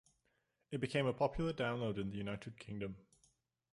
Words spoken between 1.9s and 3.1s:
in the United Kingdom.